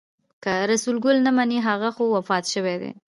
که 0.43 0.51
رسول 0.71 0.95
ګل 1.05 1.17
نه 1.25 1.31
مني 1.37 1.57
هغه 1.67 1.89
خو 1.95 2.03
وفات 2.15 2.45
شوی 2.53 2.75
دی. 2.81 2.91